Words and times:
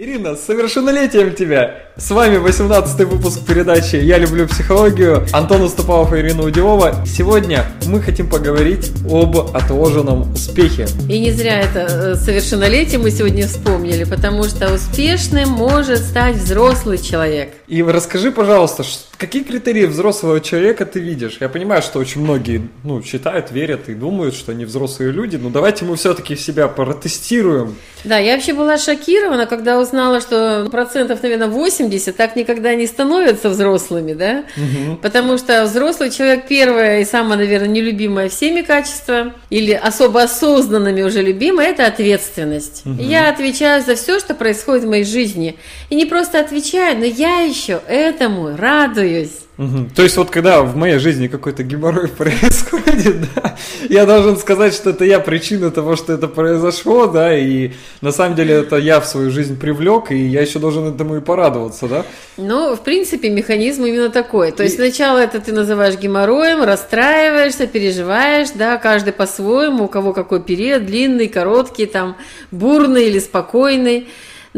Ирина, 0.00 0.36
с 0.36 0.46
совершеннолетием 0.46 1.34
тебя! 1.34 1.88
С 1.96 2.12
вами 2.12 2.36
18 2.36 3.00
выпуск 3.08 3.44
передачи 3.44 3.96
«Я 3.96 4.18
люблю 4.18 4.46
психологию». 4.46 5.26
Антон 5.32 5.62
Уступалов 5.62 6.12
и 6.14 6.18
Ирина 6.18 6.44
Удилова. 6.44 7.04
Сегодня 7.04 7.64
мы 7.84 8.00
хотим 8.00 8.30
поговорить 8.30 8.92
об 9.10 9.36
отложенном 9.36 10.32
успехе. 10.34 10.86
И 11.10 11.18
не 11.18 11.32
зря 11.32 11.60
это 11.62 11.80
э, 11.80 12.14
совершеннолетие 12.14 13.00
мы 13.00 13.10
сегодня 13.10 13.48
вспомнили, 13.48 14.04
потому 14.04 14.44
что 14.44 14.72
успешным 14.72 15.48
может 15.48 15.98
стать 15.98 16.36
взрослый 16.36 16.98
человек. 16.98 17.54
И 17.66 17.82
расскажи, 17.82 18.30
пожалуйста, 18.30 18.84
какие 19.16 19.42
критерии 19.42 19.86
взрослого 19.86 20.40
человека 20.40 20.86
ты 20.86 21.00
видишь? 21.00 21.38
Я 21.40 21.48
понимаю, 21.48 21.82
что 21.82 21.98
очень 21.98 22.20
многие 22.20 22.68
ну, 22.84 23.02
считают, 23.02 23.50
верят 23.50 23.88
и 23.88 23.94
думают, 23.94 24.36
что 24.36 24.52
они 24.52 24.64
взрослые 24.64 25.10
люди, 25.10 25.34
но 25.34 25.50
давайте 25.50 25.84
мы 25.84 25.96
все-таки 25.96 26.36
себя 26.36 26.68
протестируем. 26.68 27.74
Да, 28.04 28.18
я 28.18 28.34
вообще 28.34 28.52
была 28.52 28.78
шокирована, 28.78 29.46
когда 29.46 29.76
узнала, 29.88 30.20
что 30.20 30.68
процентов, 30.70 31.22
наверное, 31.22 31.48
80 31.48 32.16
так 32.16 32.36
никогда 32.36 32.74
не 32.74 32.86
становятся 32.86 33.48
взрослыми, 33.48 34.12
да? 34.12 34.44
Угу. 34.56 34.96
Потому 35.02 35.38
что 35.38 35.64
взрослый 35.64 36.10
человек 36.10 36.46
первое 36.46 37.00
и 37.00 37.04
самое, 37.04 37.40
наверное, 37.40 37.68
нелюбимое 37.68 38.28
всеми 38.28 38.62
качество, 38.62 39.34
или 39.50 39.72
особо 39.72 40.22
осознанными 40.22 41.02
уже 41.02 41.22
любимое, 41.22 41.68
это 41.68 41.86
ответственность. 41.86 42.82
Угу. 42.86 43.02
Я 43.02 43.28
отвечаю 43.28 43.82
за 43.82 43.96
все, 43.96 44.18
что 44.18 44.34
происходит 44.34 44.84
в 44.84 44.88
моей 44.88 45.04
жизни. 45.04 45.56
И 45.90 45.94
не 45.94 46.04
просто 46.04 46.40
отвечаю, 46.40 46.98
но 46.98 47.04
я 47.04 47.40
еще 47.40 47.80
этому 47.88 48.56
радуюсь. 48.56 49.47
Угу. 49.58 49.88
То 49.96 50.02
есть 50.04 50.16
вот 50.16 50.30
когда 50.30 50.62
в 50.62 50.76
моей 50.76 50.98
жизни 50.98 51.26
какой-то 51.26 51.64
геморрой 51.64 52.08
происходит, 52.18 53.16
да, 53.34 53.56
я 53.88 54.06
должен 54.06 54.36
сказать, 54.36 54.72
что 54.72 54.90
это 54.90 55.04
я 55.04 55.18
причина 55.18 55.72
того, 55.72 55.96
что 55.96 56.12
это 56.12 56.28
произошло, 56.28 57.08
да, 57.08 57.36
и 57.36 57.72
на 58.00 58.12
самом 58.12 58.36
деле 58.36 58.54
это 58.54 58.76
я 58.76 59.00
в 59.00 59.06
свою 59.06 59.32
жизнь 59.32 59.58
привлек, 59.58 60.12
и 60.12 60.16
я 60.16 60.42
еще 60.42 60.60
должен 60.60 60.94
этому 60.94 61.16
и 61.16 61.20
порадоваться, 61.20 61.88
да? 61.88 62.04
Ну, 62.36 62.76
в 62.76 62.80
принципе, 62.80 63.30
механизм 63.30 63.84
именно 63.84 64.10
такой. 64.10 64.52
То 64.52 64.62
есть 64.62 64.76
и... 64.76 64.78
сначала 64.78 65.18
это 65.18 65.40
ты 65.40 65.52
называешь 65.52 65.98
геморроем, 65.98 66.62
расстраиваешься, 66.62 67.66
переживаешь, 67.66 68.50
да, 68.54 68.76
каждый 68.76 69.12
по-своему, 69.12 69.84
у 69.84 69.88
кого 69.88 70.12
какой 70.12 70.40
период, 70.40 70.86
длинный, 70.86 71.26
короткий, 71.26 71.86
там, 71.86 72.16
бурный 72.52 73.08
или 73.08 73.18
спокойный. 73.18 74.06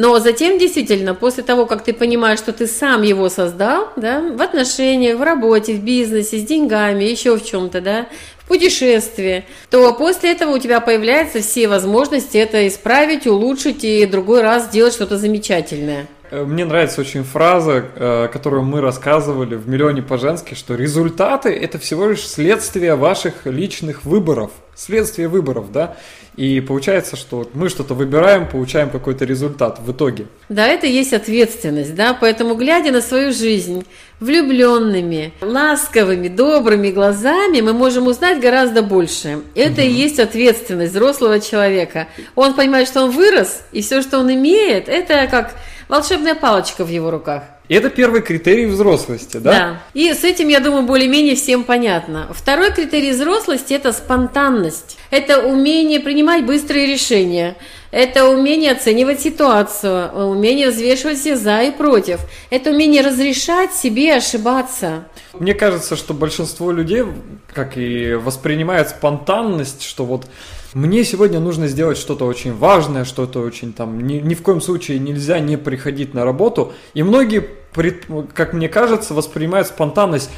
Но 0.01 0.19
затем 0.19 0.59
действительно, 0.59 1.15
после 1.15 1.43
того, 1.43 1.67
как 1.67 1.85
ты 1.85 1.93
понимаешь, 1.93 2.39
что 2.39 2.55
ты 2.55 2.67
сам 2.67 3.03
его 3.03 3.29
создал, 3.29 3.91
да, 3.97 4.23
в 4.23 4.41
отношениях, 4.41 5.19
в 5.19 5.23
работе, 5.23 5.75
в 5.75 5.85
бизнесе, 5.85 6.39
с 6.39 6.43
деньгами, 6.43 7.05
еще 7.05 7.37
в 7.37 7.45
чем-то, 7.45 7.83
да, 7.83 8.07
в 8.39 8.49
путешествии, 8.49 9.45
то 9.69 9.93
после 9.93 10.33
этого 10.33 10.55
у 10.55 10.59
тебя 10.59 10.81
появляются 10.81 11.43
все 11.43 11.69
возможности 11.69 12.39
это 12.39 12.67
исправить, 12.67 13.27
улучшить 13.27 13.85
и 13.85 14.07
другой 14.07 14.41
раз 14.41 14.69
сделать 14.69 14.95
что-то 14.95 15.19
замечательное. 15.19 16.07
Э, 16.31 16.45
мне 16.45 16.65
нравится 16.65 17.01
очень 17.01 17.25
фраза, 17.25 17.85
э, 17.95 18.29
которую 18.33 18.63
мы 18.63 18.81
рассказывали 18.81 19.57
в 19.57 19.69
«Миллионе 19.69 20.03
по-женски», 20.03 20.55
что 20.55 20.75
результаты– 20.75 21.49
это 21.51 21.79
всего 21.79 22.09
лишь 22.09 22.27
следствие 22.27 22.95
ваших 22.95 23.47
личных 23.47 24.05
выборов. 24.05 24.53
Следствие 24.75 25.29
выборов, 25.29 25.73
да? 25.73 25.97
И 26.37 26.61
получается, 26.61 27.17
что 27.17 27.51
мы 27.53 27.69
что-то 27.69 27.95
выбираем, 27.95 28.49
получаем 28.49 28.89
какой-то 28.89 29.25
результат 29.25 29.79
в 29.81 29.93
итоге. 29.93 30.27
Да, 30.49 30.67
это 30.69 30.87
есть 30.87 31.13
ответственность, 31.13 31.95
да, 31.95 32.17
поэтому 32.19 32.55
глядя 32.55 32.93
на 32.93 33.03
свою 33.03 33.33
жизнь 33.33 33.85
влюбленными, 34.21 35.33
ласковыми, 35.41 36.29
добрыми 36.29 36.91
глазами, 36.93 37.61
мы 37.61 37.73
можем 37.73 38.07
узнать 38.07 38.41
гораздо 38.41 38.83
больше. 38.83 39.41
Это 39.55 39.83
угу. 39.83 39.91
и 39.91 39.91
есть 39.91 40.21
ответственность 40.21 40.93
взрослого 40.93 41.41
человека. 41.41 42.07
Он 42.37 42.55
понимает, 42.55 42.87
что 42.87 43.03
он 43.03 43.11
вырос, 43.11 43.63
и 43.73 43.83
все, 43.83 44.01
что 44.01 44.19
он 44.19 44.33
имеет, 44.33 44.89
это 44.89 45.27
как 45.27 45.55
волшебная 45.91 46.35
палочка 46.35 46.85
в 46.85 46.89
его 46.89 47.11
руках. 47.11 47.43
Это 47.69 47.89
первый 47.89 48.23
критерий 48.23 48.67
взрослости, 48.67 49.37
да? 49.37 49.51
Да. 49.53 49.83
И 49.95 50.13
с 50.13 50.25
этим, 50.25 50.49
я 50.49 50.59
думаю, 50.59 50.83
более-менее 50.83 51.37
всем 51.37 51.63
понятно. 51.63 52.27
Второй 52.33 52.73
критерий 52.73 53.13
взрослости– 53.13 53.75
это 53.75 53.93
спонтанность. 53.93 54.99
Это 55.11 55.47
умение 55.47 56.01
принимать 56.01 56.45
быстрые 56.45 56.87
решения. 56.87 57.57
Это 57.93 58.29
умение 58.29 58.73
оценивать 58.73 59.21
ситуацию, 59.21 60.11
умение 60.13 60.71
взвешивать 60.71 61.19
все 61.19 61.37
за 61.37 61.63
и 61.63 61.71
против. 61.71 62.21
Это 62.51 62.71
умение 62.71 63.03
разрешать 63.03 63.73
себе 63.73 64.15
ошибаться. 64.17 65.05
Мне 65.33 65.55
кажется, 65.55 65.95
что 65.95 66.13
большинство 66.13 66.73
людей, 66.73 67.05
как 67.55 67.77
и 67.77 68.15
воспринимают 68.15 68.89
спонтанность, 68.89 69.83
что 69.83 70.05
вот 70.05 70.27
мне 70.75 71.05
сегодня 71.05 71.41
нужно 71.41 71.67
сделать 71.67 71.99
что-то 71.99 72.27
очень 72.27 72.55
важное, 72.57 73.05
что-то 73.05 73.41
очень 73.41 73.73
там, 73.73 74.07
ни, 74.07 74.15
ни 74.15 74.35
в 74.35 74.43
коем 74.43 74.61
случае 74.61 74.99
нельзя 74.99 75.41
не 75.41 75.57
приходить 75.57 76.15
на 76.15 76.25
работу. 76.25 76.73
И 76.95 77.03
многие, 77.03 77.49
как 78.35 78.53
мне 78.53 78.69
кажется, 78.69 79.15
воспринимают 79.15 79.67
спонтанность 79.67 80.31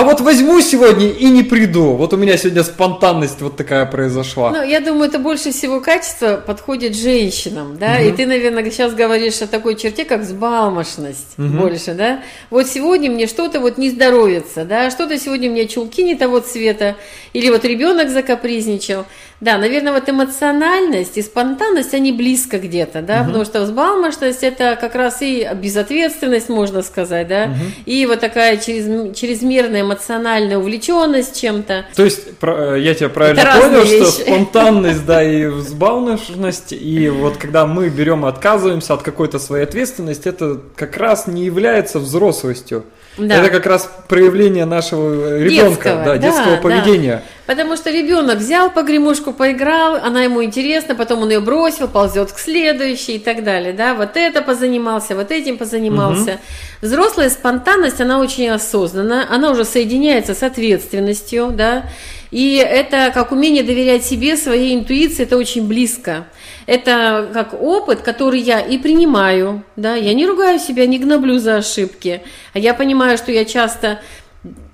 а 0.00 0.02
вот 0.02 0.22
возьму 0.22 0.62
сегодня 0.62 1.08
и 1.10 1.26
не 1.26 1.42
приду. 1.42 1.92
Вот 1.92 2.14
у 2.14 2.16
меня 2.16 2.38
сегодня 2.38 2.64
спонтанность 2.64 3.42
вот 3.42 3.58
такая 3.58 3.84
произошла. 3.84 4.50
Ну, 4.50 4.62
я 4.62 4.80
думаю, 4.80 5.10
это 5.10 5.18
больше 5.18 5.52
всего 5.52 5.80
качество 5.80 6.36
подходит 6.38 6.96
женщинам, 6.96 7.76
да. 7.78 7.96
Угу. 7.96 8.08
И 8.08 8.12
ты, 8.12 8.26
наверное, 8.26 8.64
сейчас 8.70 8.94
говоришь 8.94 9.42
о 9.42 9.46
такой 9.46 9.76
черте, 9.76 10.06
как 10.06 10.22
взбалмошность 10.22 11.34
угу. 11.36 11.48
больше, 11.48 11.92
да. 11.92 12.20
Вот 12.48 12.66
сегодня 12.66 13.10
мне 13.10 13.26
что-то 13.26 13.60
вот 13.60 13.76
не 13.76 13.90
здоровится, 13.90 14.64
да, 14.64 14.90
что-то 14.90 15.18
сегодня 15.18 15.50
у 15.50 15.52
меня 15.52 15.66
чулки 15.66 16.02
не 16.02 16.14
того 16.14 16.40
цвета, 16.40 16.96
или 17.34 17.50
вот 17.50 17.66
ребенок 17.66 18.08
закапризничал. 18.08 19.04
Да, 19.40 19.56
наверное, 19.56 19.94
вот 19.94 20.06
эмоциональность 20.06 21.16
и 21.16 21.22
спонтанность, 21.22 21.94
они 21.94 22.12
близко 22.12 22.58
где-то, 22.58 23.00
да, 23.00 23.20
угу. 23.20 23.26
потому 23.26 23.44
что 23.46 23.62
взбалмошность 23.62 24.42
это 24.42 24.76
как 24.78 24.94
раз 24.94 25.22
и 25.22 25.48
безответственность, 25.54 26.50
можно 26.50 26.82
сказать, 26.82 27.28
да, 27.28 27.44
угу. 27.44 27.54
и 27.86 28.04
вот 28.06 28.20
такая 28.20 28.58
чрезмерная 28.58 29.82
эмоциональная 29.90 30.58
увлеченность 30.58 31.40
чем-то. 31.40 31.86
То 31.94 32.04
есть, 32.04 32.20
э, 32.40 32.76
я 32.78 32.94
тебя 32.94 33.08
правильно 33.08 33.40
это 33.40 33.60
понял, 33.60 33.84
что 33.84 34.04
спонтанность, 34.06 35.04
да, 35.04 35.22
и 35.22 35.46
взбалмошность, 35.46 36.72
и 36.72 37.08
вот 37.08 37.36
когда 37.36 37.66
мы 37.66 37.88
берем 37.88 38.24
и 38.24 38.28
отказываемся 38.28 38.94
от 38.94 39.02
какой-то 39.02 39.38
своей 39.38 39.64
ответственности, 39.64 40.28
это 40.28 40.60
как 40.76 40.96
раз 40.96 41.26
не 41.26 41.44
является 41.44 41.98
взрослостью. 41.98 42.84
Да. 43.18 43.36
Это 43.36 43.50
как 43.50 43.66
раз 43.66 43.90
проявление 44.08 44.64
нашего 44.64 45.38
ребенка, 45.38 45.68
детского, 45.68 46.04
да, 46.04 46.16
детского 46.16 46.56
да, 46.56 46.62
поведения. 46.62 47.16
Да. 47.16 47.54
Потому 47.54 47.76
что 47.76 47.90
ребенок 47.90 48.38
взял 48.38 48.70
погремушку, 48.70 49.32
поиграл, 49.32 49.96
она 49.96 50.22
ему 50.22 50.42
интересна, 50.44 50.94
потом 50.94 51.22
он 51.22 51.30
ее 51.30 51.40
бросил, 51.40 51.88
ползет 51.88 52.32
к 52.32 52.38
следующей 52.38 53.16
и 53.16 53.18
так 53.18 53.42
далее. 53.42 53.72
Да? 53.72 53.94
Вот 53.94 54.16
это 54.16 54.40
позанимался, 54.40 55.16
вот 55.16 55.32
этим 55.32 55.58
позанимался. 55.58 56.30
Угу. 56.30 56.38
Взрослая 56.82 57.28
спонтанность, 57.28 58.00
она 58.00 58.20
очень 58.20 58.48
осознанна, 58.48 59.26
она 59.28 59.50
уже 59.50 59.64
соединяется 59.64 60.34
с 60.34 60.42
ответственностью, 60.42 61.50
да, 61.50 61.84
и 62.30 62.56
это 62.56 63.10
как 63.12 63.32
умение 63.32 63.62
доверять 63.62 64.04
себе, 64.04 64.36
своей 64.36 64.74
интуиции, 64.76 65.24
это 65.24 65.36
очень 65.36 65.66
близко. 65.66 66.26
Это 66.66 67.28
как 67.32 67.60
опыт, 67.60 68.02
который 68.02 68.40
я 68.40 68.60
и 68.60 68.78
принимаю, 68.78 69.64
да, 69.76 69.96
я 69.96 70.14
не 70.14 70.26
ругаю 70.26 70.58
себя, 70.58 70.86
не 70.86 70.98
гноблю 70.98 71.38
за 71.38 71.56
ошибки, 71.56 72.22
а 72.52 72.58
я 72.58 72.74
понимаю, 72.74 73.18
что 73.18 73.32
я 73.32 73.44
часто 73.44 74.00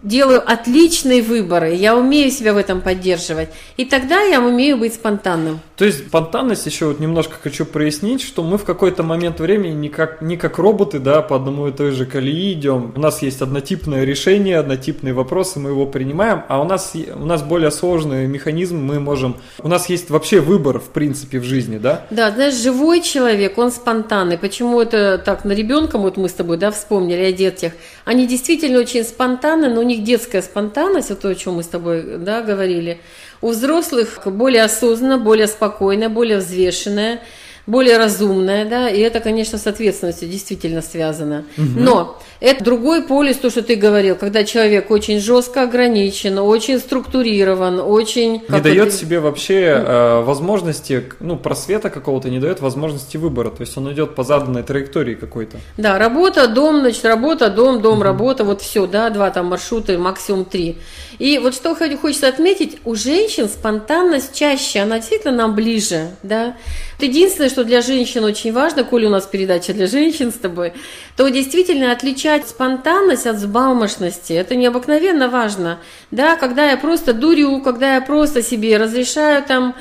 делаю 0.07 0.43
отличные 0.45 1.21
выборы, 1.21 1.75
я 1.75 1.97
умею 1.97 2.31
себя 2.31 2.55
в 2.55 2.57
этом 2.57 2.81
поддерживать, 2.81 3.49
и 3.77 3.85
тогда 3.85 4.23
я 4.23 4.41
умею 4.41 4.79
быть 4.79 4.95
спонтанным. 4.95 5.61
То 5.77 5.85
есть 5.85 6.07
спонтанность 6.09 6.65
еще 6.65 6.87
вот 6.87 7.01
немножко 7.01 7.35
хочу 7.43 7.67
прояснить, 7.67 8.23
что 8.23 8.43
мы 8.43 8.57
в 8.57 8.65
какой-то 8.65 9.03
момент 9.03 9.41
времени 9.41 9.75
не 9.75 9.89
как, 9.89 10.23
не 10.23 10.37
как 10.37 10.59
роботы, 10.59 11.01
да, 11.01 11.21
по 11.23 11.37
одному 11.37 11.69
и 11.69 11.73
той 11.73 11.91
же 11.91 12.07
колеи 12.07 12.53
идем. 12.53 12.93
У 12.95 13.01
нас 13.01 13.21
есть 13.21 13.43
однотипное 13.43 14.05
решение, 14.05 14.59
однотипные 14.59 15.13
вопросы, 15.13 15.59
мы 15.59 15.71
его 15.71 15.87
принимаем, 15.87 16.43
а 16.49 16.63
у 16.63 16.65
нас, 16.65 16.93
у 16.95 17.27
нас 17.27 17.43
более 17.43 17.71
сложный 17.71 18.27
механизм, 18.27 18.79
мы 18.79 19.01
можем... 19.01 19.37
У 19.63 19.69
нас 19.69 19.89
есть 19.89 20.09
вообще 20.09 20.41
выбор, 20.41 20.79
в 20.79 20.91
принципе, 20.91 21.41
в 21.41 21.45
жизни, 21.45 21.79
да? 21.79 22.07
Да, 22.11 22.31
знаешь, 22.31 22.55
живой 22.55 23.03
человек, 23.03 23.59
он 23.59 23.71
спонтанный. 23.71 24.39
Почему 24.39 24.81
это 24.81 25.19
так 25.19 25.45
на 25.45 25.53
ребенка, 25.53 25.99
вот 25.99 26.17
мы 26.17 26.29
с 26.29 26.33
тобой, 26.33 26.57
да, 26.59 26.71
вспомнили 26.71 27.21
о 27.21 27.33
детях, 27.33 27.73
они 28.05 28.27
действительно 28.27 28.79
очень 28.79 29.05
спонтанны, 29.05 29.69
но 29.69 29.81
у 29.81 29.83
них 29.83 29.96
детская 30.03 30.43
спонтанность, 30.43 31.11
вот 31.11 31.21
то, 31.21 31.29
о 31.29 31.35
чем 31.35 31.55
мы 31.55 31.63
с 31.63 31.69
тобой, 31.69 32.19
да, 32.19 32.43
говорили, 32.43 33.01
у 33.41 33.51
взрослых 33.51 34.21
более 34.27 34.65
осознанно, 34.65 35.19
более 35.19 35.47
спокойно, 35.47 36.09
более 36.09 36.39
взвешенная, 36.39 37.21
более 37.67 37.99
разумная, 37.99 38.65
да, 38.65 38.89
и 38.89 39.01
это, 39.01 39.21
конечно, 39.21 39.59
с 39.59 39.67
ответственностью 39.67 40.29
действительно 40.29 40.83
связано. 40.83 41.45
Угу. 41.59 41.67
Но 41.77 42.19
это 42.41 42.63
другой 42.63 43.03
полюс, 43.03 43.37
то, 43.37 43.51
что 43.51 43.63
ты 43.63 43.77
говорил, 43.77 44.15
когда 44.15 44.45
человек 44.45 44.91
очень 44.91 45.21
жестко 45.21 45.63
ограничен, 45.63 46.39
очень 46.39 46.79
структурирован, 46.79 47.81
очень... 47.81 48.43
Не 48.49 48.61
дает 48.61 48.89
это... 48.89 48.97
себе 48.97 49.21
вообще 49.21 49.83
э, 49.85 50.23
возможности, 50.23 51.05
ну, 51.21 51.37
просвета 51.37 51.91
какого-то, 51.91 52.31
не 52.31 52.39
дает 52.39 52.61
возможности 52.61 53.17
выбора, 53.17 53.51
то 53.51 53.63
есть 53.63 53.77
он 53.77 53.93
идет 53.93 54.15
по 54.15 54.23
заданной 54.23 54.63
траектории 54.63 55.15
какой-то. 55.15 55.59
Да, 55.77 55.99
работа, 55.99 56.47
дом, 56.47 56.81
значит, 56.81 57.05
работа, 57.05 57.51
дом, 57.51 57.81
дом, 57.83 57.95
угу. 57.95 58.03
работа, 58.03 58.45
вот 58.45 58.63
все, 58.63 58.87
да, 58.87 59.11
два 59.11 59.31
там 59.31 59.47
маршрута, 59.47 59.99
максимум 59.99 60.45
три. 60.45 60.79
И 61.19 61.39
вот 61.39 61.55
что 61.55 61.75
хочется 61.75 62.29
отметить, 62.29 62.79
у 62.85 62.95
женщин 62.95 63.49
спонтанность 63.49 64.35
чаще, 64.35 64.81
она 64.81 64.99
действительно 64.99 65.33
нам 65.33 65.55
ближе, 65.55 66.11
да. 66.23 66.57
Единственное, 66.99 67.51
что 67.51 67.65
для 67.65 67.83
женщин 67.83 68.25
очень 68.25 68.53
важно, 68.53 68.85
коли 68.85 69.07
у 69.07 69.11
нас 69.11 69.27
передача 69.27 69.75
для 69.75 69.87
женщин 69.87 70.31
с 70.31 70.35
тобой, 70.35 70.73
то 71.17 71.29
действительно 71.29 71.93
отличать 71.93 72.49
спонтанность 72.49 73.27
от 73.27 73.37
взбалмошности, 73.37 74.33
это 74.33 74.57
необыкновенно 74.57 75.29
важно. 75.29 75.79
Да, 76.11 76.37
когда 76.37 76.71
я 76.71 76.77
просто 76.77 77.13
дурю, 77.13 77.61
когда 77.61 77.97
я 77.97 78.01
просто 78.01 78.43
себе 78.43 78.77
разрешаю 78.77 79.43
там 79.43 79.75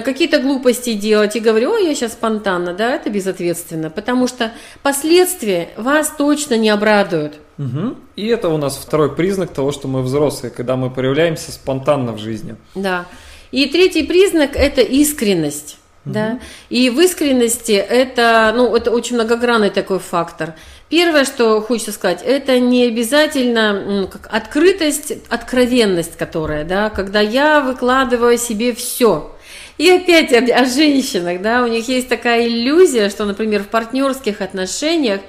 какие-то 0.00 0.38
глупости 0.38 0.94
делать 0.94 1.36
и 1.36 1.40
говорю, 1.40 1.72
ой, 1.72 1.86
я 1.86 1.94
сейчас 1.94 2.12
спонтанно, 2.12 2.72
да, 2.72 2.94
это 2.94 3.10
безответственно, 3.10 3.90
потому 3.90 4.26
что 4.26 4.52
последствия 4.82 5.68
вас 5.76 6.12
точно 6.16 6.56
не 6.56 6.70
обрадуют. 6.70 7.34
Угу. 7.58 7.96
И 8.16 8.26
это 8.26 8.48
у 8.48 8.56
нас 8.56 8.76
второй 8.76 9.14
признак 9.14 9.52
того, 9.52 9.72
что 9.72 9.88
мы 9.88 10.02
взрослые, 10.02 10.50
когда 10.50 10.76
мы 10.76 10.90
проявляемся 10.90 11.52
спонтанно 11.52 12.12
в 12.12 12.18
жизни. 12.18 12.56
Да. 12.74 13.06
И 13.50 13.66
третий 13.66 14.04
признак– 14.04 14.52
это 14.54 14.80
искренность. 14.80 15.78
Угу. 16.04 16.14
Да? 16.14 16.40
И 16.70 16.90
в 16.90 16.98
искренности 17.00 17.72
это, 17.72 18.52
ну, 18.56 18.74
это 18.74 18.90
очень 18.90 19.16
многогранный 19.16 19.70
такой 19.70 19.98
фактор. 19.98 20.54
Первое, 20.88 21.24
что 21.24 21.60
хочется 21.60 21.92
сказать, 21.92 22.22
это 22.22 22.58
не 22.58 22.84
обязательно 22.84 23.72
ну, 23.72 24.08
как 24.08 24.28
открытость, 24.30 25.12
откровенность, 25.30 26.16
которая, 26.16 26.64
да, 26.64 26.90
когда 26.90 27.20
я 27.20 27.60
выкладываю 27.60 28.36
себе 28.36 28.74
все. 28.74 29.34
И 29.78 29.88
опять 29.90 30.32
о, 30.32 30.38
о 30.38 30.64
женщинах, 30.64 31.40
да, 31.40 31.62
у 31.62 31.66
них 31.66 31.88
есть 31.88 32.08
такая 32.08 32.46
иллюзия, 32.46 33.08
что, 33.08 33.24
например, 33.24 33.62
в 33.62 33.68
партнерских 33.68 34.40
отношениях 34.40 35.20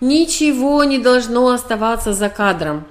ничего 0.00 0.84
не 0.84 0.98
должно 0.98 1.48
оставаться 1.48 2.12
за 2.12 2.28
кадром. 2.28 2.84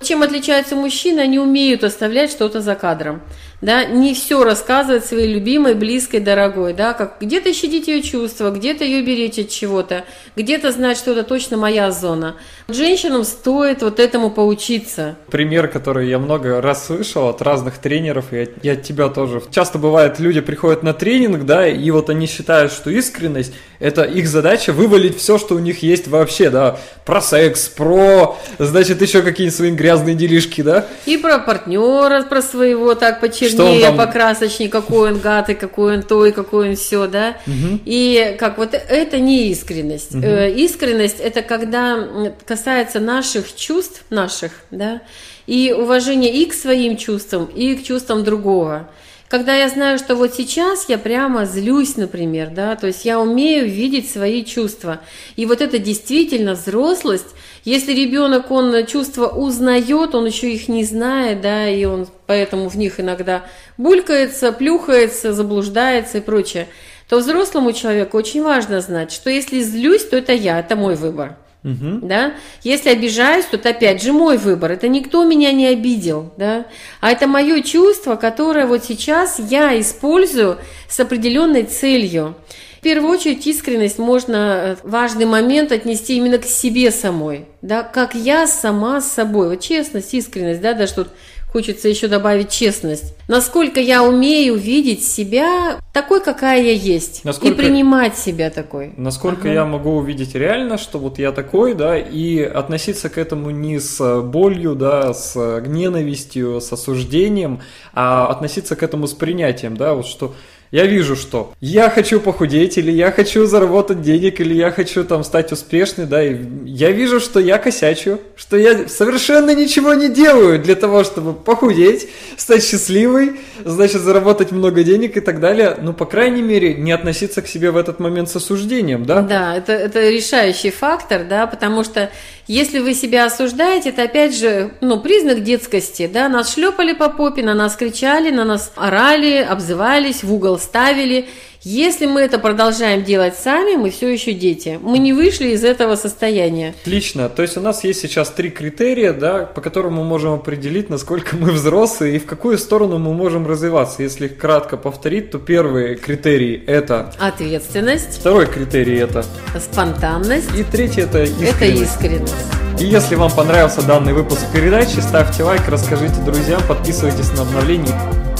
Чем 0.00 0.22
отличаются 0.22 0.74
мужчины, 0.74 1.20
они 1.20 1.38
умеют 1.38 1.84
оставлять 1.84 2.30
что-то 2.30 2.60
за 2.60 2.74
кадром 2.74 3.22
да, 3.62 3.84
не 3.84 4.12
все 4.12 4.42
рассказывать 4.42 5.06
своей 5.06 5.32
любимой, 5.32 5.74
близкой, 5.74 6.18
дорогой, 6.20 6.74
да, 6.74 6.92
как 6.92 7.16
где-то 7.20 7.54
щадить 7.54 7.86
ее 7.86 8.02
чувства, 8.02 8.50
где-то 8.50 8.84
ее 8.84 9.02
беречь 9.02 9.38
от 9.38 9.48
чего-то, 9.48 10.04
где-то 10.36 10.72
знать, 10.72 10.98
что 10.98 11.12
это 11.12 11.22
точно 11.22 11.56
моя 11.56 11.92
зона. 11.92 12.36
Женщинам 12.68 13.22
стоит 13.24 13.82
вот 13.82 14.00
этому 14.00 14.30
поучиться. 14.30 15.16
Пример, 15.30 15.68
который 15.68 16.08
я 16.08 16.18
много 16.18 16.60
раз 16.60 16.86
слышал 16.86 17.28
от 17.28 17.40
разных 17.40 17.78
тренеров, 17.78 18.32
и 18.32 18.40
от, 18.40 18.50
и 18.64 18.68
от 18.68 18.82
тебя 18.82 19.08
тоже. 19.08 19.42
Часто 19.50 19.78
бывает, 19.78 20.18
люди 20.18 20.40
приходят 20.40 20.82
на 20.82 20.92
тренинг, 20.92 21.44
да, 21.44 21.68
и 21.68 21.90
вот 21.92 22.10
они 22.10 22.26
считают, 22.26 22.72
что 22.72 22.90
искренность– 22.90 23.54
это 23.78 24.02
их 24.02 24.26
задача 24.28 24.72
вывалить 24.72 25.18
все, 25.18 25.38
что 25.38 25.54
у 25.54 25.58
них 25.60 25.82
есть 25.82 26.08
вообще, 26.08 26.50
да, 26.50 26.78
про 27.04 27.20
секс, 27.20 27.68
про, 27.68 28.38
значит, 28.58 29.02
еще 29.02 29.22
какие-нибудь 29.22 29.56
свои 29.56 29.70
грязные 29.70 30.16
делишки, 30.16 30.62
да. 30.62 30.86
И 31.06 31.16
про 31.16 31.38
партнера, 31.38 32.22
про 32.22 32.42
своего, 32.42 32.94
так, 32.94 33.20
почерпнуть 33.52 33.80
чернее, 33.80 33.86
там... 33.88 33.96
покрасочнее, 33.96 34.70
какой 34.70 35.12
он 35.12 35.18
гад, 35.18 35.50
и 35.50 35.54
какой 35.54 35.96
он 35.96 36.02
то, 36.02 36.26
и 36.26 36.32
какой 36.32 36.70
он 36.70 36.76
все, 36.76 37.06
да. 37.06 37.36
Угу. 37.46 37.80
И 37.84 38.36
как 38.38 38.58
вот 38.58 38.74
это 38.74 39.18
не 39.18 39.50
искренность. 39.50 40.14
Угу. 40.14 40.26
Искренность 40.26 41.20
это 41.20 41.42
когда 41.42 42.32
касается 42.46 43.00
наших 43.00 43.54
чувств, 43.54 44.04
наших, 44.10 44.52
да, 44.70 45.02
и 45.46 45.74
уважение 45.76 46.32
и 46.32 46.46
к 46.46 46.54
своим 46.54 46.96
чувствам, 46.96 47.46
и 47.46 47.74
к 47.74 47.84
чувствам 47.84 48.24
другого 48.24 48.88
когда 49.32 49.56
я 49.56 49.70
знаю, 49.70 49.96
что 49.96 50.14
вот 50.14 50.34
сейчас 50.34 50.90
я 50.90 50.98
прямо 50.98 51.46
злюсь, 51.46 51.96
например, 51.96 52.50
да, 52.50 52.76
то 52.76 52.86
есть 52.86 53.06
я 53.06 53.18
умею 53.18 53.66
видеть 53.66 54.10
свои 54.10 54.44
чувства. 54.44 55.00
И 55.36 55.46
вот 55.46 55.62
это 55.62 55.78
действительно 55.78 56.52
взрослость. 56.52 57.34
Если 57.64 57.94
ребенок, 57.94 58.50
он 58.50 58.84
чувства 58.84 59.28
узнает, 59.28 60.14
он 60.14 60.26
еще 60.26 60.52
их 60.52 60.68
не 60.68 60.84
знает, 60.84 61.40
да, 61.40 61.66
и 61.66 61.82
он 61.86 62.08
поэтому 62.26 62.68
в 62.68 62.76
них 62.76 63.00
иногда 63.00 63.46
булькается, 63.78 64.52
плюхается, 64.52 65.32
заблуждается 65.32 66.18
и 66.18 66.20
прочее, 66.20 66.68
то 67.08 67.16
взрослому 67.16 67.72
человеку 67.72 68.18
очень 68.18 68.42
важно 68.42 68.82
знать, 68.82 69.12
что 69.12 69.30
если 69.30 69.60
злюсь, 69.60 70.04
то 70.04 70.18
это 70.18 70.34
я, 70.34 70.60
это 70.60 70.76
мой 70.76 70.94
выбор. 70.94 71.38
Угу. 71.64 72.00
Да? 72.02 72.34
Если 72.62 72.90
обижаюсь, 72.90 73.46
то 73.46 73.56
это 73.56 73.70
опять 73.70 74.02
же 74.02 74.12
мой 74.12 74.36
выбор. 74.36 74.72
Это 74.72 74.88
никто 74.88 75.24
меня 75.24 75.52
не 75.52 75.66
обидел. 75.66 76.32
Да? 76.36 76.66
А 77.00 77.10
это 77.10 77.26
мое 77.26 77.62
чувство, 77.62 78.16
которое 78.16 78.66
вот 78.66 78.84
сейчас 78.84 79.38
я 79.38 79.78
использую 79.80 80.58
с 80.88 80.98
определенной 80.98 81.62
целью. 81.64 82.34
В 82.78 82.82
первую 82.82 83.12
очередь 83.12 83.46
искренность 83.46 84.00
можно 84.00 84.36
э, 84.36 84.76
важный 84.82 85.24
момент 85.24 85.70
отнести 85.70 86.16
именно 86.16 86.38
к 86.38 86.44
себе 86.44 86.90
самой, 86.90 87.46
да, 87.62 87.84
как 87.84 88.16
я 88.16 88.48
сама 88.48 89.00
с 89.00 89.12
собой, 89.12 89.50
вот 89.50 89.60
честность, 89.60 90.12
искренность, 90.14 90.60
да, 90.60 90.72
даже 90.72 90.94
тут 90.94 91.08
Хочется 91.52 91.88
еще 91.88 92.08
добавить 92.08 92.48
честность. 92.50 93.14
Насколько 93.28 93.78
я 93.78 94.02
умею 94.02 94.56
видеть 94.56 95.04
себя 95.04 95.78
такой, 95.92 96.22
какая 96.22 96.62
я 96.62 96.72
есть. 96.72 97.24
Насколько, 97.24 97.54
и 97.54 97.56
принимать 97.56 98.16
себя 98.16 98.48
такой. 98.48 98.94
Насколько 98.96 99.42
ага. 99.42 99.52
я 99.52 99.64
могу 99.66 99.96
увидеть 99.96 100.34
реально, 100.34 100.78
что 100.78 100.98
вот 100.98 101.18
я 101.18 101.30
такой, 101.30 101.74
да, 101.74 101.98
и 101.98 102.40
относиться 102.40 103.10
к 103.10 103.18
этому 103.18 103.50
не 103.50 103.80
с 103.80 104.22
болью, 104.22 104.74
да, 104.74 105.12
с 105.12 105.34
ненавистью, 105.66 106.62
с 106.62 106.72
осуждением, 106.72 107.60
а 107.92 108.28
относиться 108.28 108.74
к 108.74 108.82
этому 108.82 109.06
с 109.06 109.12
принятием, 109.12 109.76
да, 109.76 109.92
вот 109.92 110.06
что 110.06 110.34
я 110.72 110.86
вижу, 110.86 111.16
что 111.16 111.52
я 111.60 111.90
хочу 111.90 112.18
похудеть, 112.18 112.78
или 112.78 112.90
я 112.90 113.12
хочу 113.12 113.44
заработать 113.44 114.00
денег, 114.00 114.40
или 114.40 114.54
я 114.54 114.70
хочу 114.70 115.04
там 115.04 115.22
стать 115.22 115.52
успешной, 115.52 116.06
да, 116.06 116.24
и 116.24 116.38
я 116.64 116.90
вижу, 116.90 117.20
что 117.20 117.40
я 117.40 117.58
косячу, 117.58 118.18
что 118.36 118.56
я 118.56 118.88
совершенно 118.88 119.54
ничего 119.54 119.92
не 119.92 120.08
делаю 120.08 120.58
для 120.58 120.74
того, 120.74 121.04
чтобы 121.04 121.34
похудеть, 121.34 122.08
стать 122.38 122.64
счастливой, 122.64 123.32
значит, 123.66 124.00
заработать 124.00 124.50
много 124.50 124.82
денег 124.82 125.18
и 125.18 125.20
так 125.20 125.40
далее, 125.40 125.76
ну, 125.80 125.92
по 125.92 126.06
крайней 126.06 126.42
мере, 126.42 126.72
не 126.72 126.92
относиться 126.92 127.42
к 127.42 127.48
себе 127.48 127.70
в 127.70 127.76
этот 127.76 128.00
момент 128.00 128.30
с 128.30 128.36
осуждением, 128.36 129.04
да? 129.04 129.20
Да, 129.20 129.54
это, 129.54 129.72
это 129.72 130.08
решающий 130.08 130.70
фактор, 130.70 131.24
да, 131.28 131.46
потому 131.46 131.84
что 131.84 132.10
если 132.48 132.80
вы 132.80 132.94
себя 132.94 133.26
осуждаете, 133.26 133.90
это 133.90 134.02
опять 134.02 134.36
же 134.36 134.72
ну, 134.80 134.98
признак 135.00 135.42
детскости. 135.42 136.10
Да? 136.12 136.28
Нас 136.28 136.54
шлепали 136.54 136.92
по 136.92 137.08
попе, 137.08 137.42
на 137.42 137.54
нас 137.54 137.76
кричали, 137.76 138.30
на 138.30 138.44
нас 138.44 138.72
орали, 138.74 139.36
обзывались, 139.36 140.24
в 140.24 140.32
угол 140.32 140.58
ставили. 140.58 141.28
Если 141.64 142.06
мы 142.06 142.22
это 142.22 142.40
продолжаем 142.40 143.04
делать 143.04 143.36
сами, 143.36 143.76
мы 143.76 143.90
все 143.90 144.12
еще 144.12 144.32
дети. 144.32 144.80
Мы 144.82 144.98
не 144.98 145.12
вышли 145.12 145.50
из 145.50 145.62
этого 145.62 145.94
состояния. 145.94 146.74
Отлично. 146.82 147.28
То 147.28 147.42
есть 147.42 147.56
у 147.56 147.60
нас 147.60 147.84
есть 147.84 148.00
сейчас 148.00 148.30
три 148.30 148.50
критерия, 148.50 149.12
да, 149.12 149.44
по 149.44 149.60
которым 149.60 149.94
мы 149.94 150.02
можем 150.02 150.32
определить, 150.32 150.90
насколько 150.90 151.36
мы 151.36 151.52
взрослые 151.52 152.16
и 152.16 152.18
в 152.18 152.26
какую 152.26 152.58
сторону 152.58 152.98
мы 152.98 153.14
можем 153.14 153.46
развиваться. 153.46 154.02
Если 154.02 154.26
кратко 154.26 154.76
повторить, 154.76 155.30
то 155.30 155.38
первый 155.38 155.94
критерий– 155.94 156.60
это… 156.66 157.12
Ответственность. 157.20 158.18
Второй 158.18 158.46
критерий– 158.46 158.96
это… 158.98 159.24
Спонтанность. 159.60 160.52
И 160.58 160.64
третий– 160.64 161.00
это 161.02 161.22
искренность. 161.22 161.54
Это 161.54 161.64
искренность. 161.66 162.80
И 162.80 162.86
если 162.86 163.14
вам 163.14 163.30
понравился 163.30 163.86
данный 163.86 164.14
выпуск 164.14 164.40
передачи, 164.52 164.98
ставьте 164.98 165.44
лайк, 165.44 165.62
расскажите 165.68 166.20
друзьям, 166.22 166.60
подписывайтесь 166.66 167.30
на 167.36 167.42
обновления. 167.42 168.31